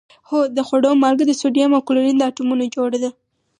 [0.29, 3.09] هو د خوړلو مالګه د سوډیم او کلورین له اتومونو جوړه ده